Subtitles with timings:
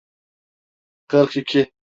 [1.07, 1.71] Kırk iki.